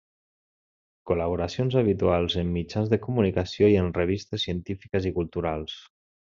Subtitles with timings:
[1.09, 5.79] Col·laboracions habituals en mitjans de comunicació, i en revistes científiques i culturals.